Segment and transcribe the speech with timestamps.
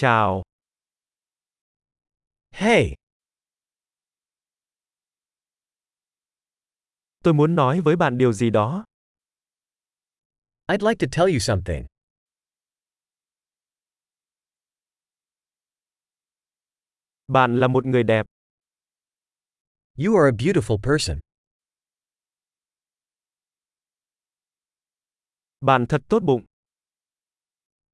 [0.00, 0.42] Chào.
[2.50, 2.94] Hey,
[7.24, 8.84] Tôi muốn nói với bạn điều gì đó.
[10.68, 11.86] I'd like to tell you something.
[17.28, 18.26] Bạn là một người đẹp.
[19.96, 21.18] You are a beautiful person.
[25.60, 26.44] Bạn thật tốt bụng.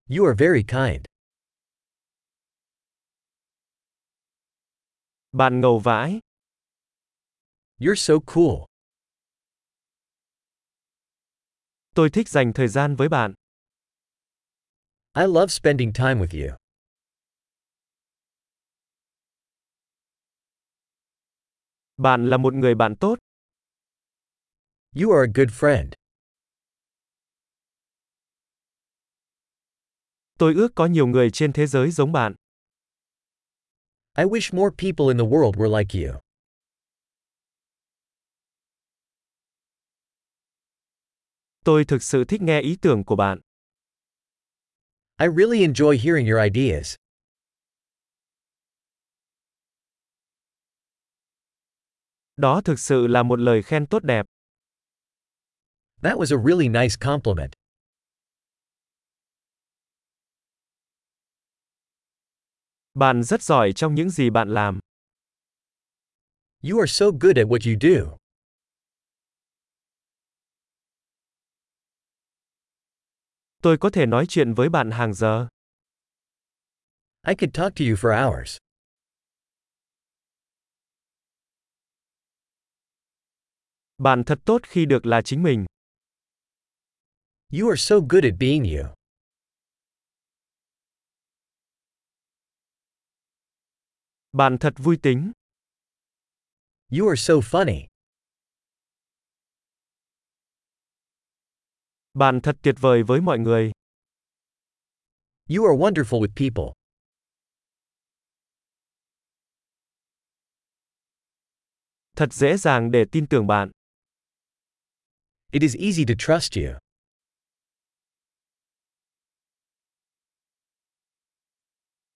[0.08, 1.15] You are very kind.
[5.36, 6.20] Bạn ngầu vãi.
[7.78, 8.64] You're so cool.
[11.94, 13.34] Tôi thích dành thời gian với bạn.
[15.14, 16.56] I love spending time with you.
[21.96, 23.18] Bạn là một người bạn tốt.
[24.94, 25.92] You are a good friend.
[30.38, 32.34] Tôi ước có nhiều người trên thế giới giống bạn.
[34.18, 36.20] I wish more people in the world were like you.
[41.64, 43.40] Tôi thực sự thích nghe ý tưởng của bạn.
[45.18, 46.94] I really enjoy hearing your ideas.
[52.36, 54.26] Đó thực sự là một lời khen tốt đẹp.
[56.02, 57.52] That was a really nice compliment.
[62.96, 64.80] Bạn rất giỏi trong những gì bạn làm.
[66.62, 68.16] You are so good at what you do.
[73.62, 75.48] Tôi có thể nói chuyện với bạn hàng giờ.
[77.26, 78.56] I could talk to you for hours.
[83.98, 85.64] Bạn thật tốt khi được là chính mình.
[87.52, 89.05] You are so good at being you.
[94.36, 95.32] Bạn thật vui tính.
[96.90, 97.86] You are so funny.
[102.14, 103.72] Bạn thật tuyệt vời với mọi người.
[105.48, 106.72] You are wonderful with people.
[112.16, 113.70] Thật dễ dàng để tin tưởng bạn.
[115.52, 116.85] It is easy to trust you.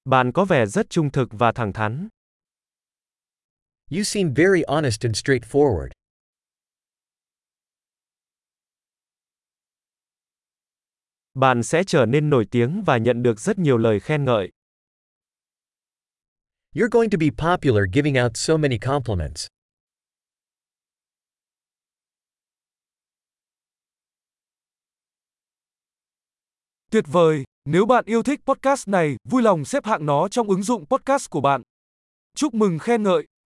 [0.04, 2.08] Bạn có vẻ rất trung thực và thẳng thắn.
[3.90, 5.88] You seem very honest and straightforward.
[11.34, 14.50] Bạn sẽ trở nên nổi tiếng và nhận được rất nhiều lời khen ngợi.
[16.74, 19.46] You're going to be popular giving out so many compliments.
[26.90, 27.49] Tuyệt vời!
[27.72, 31.30] Nếu bạn yêu thích podcast này, vui lòng xếp hạng nó trong ứng dụng podcast
[31.30, 31.62] của bạn.
[32.36, 33.30] Chúc mừng khen ngợi!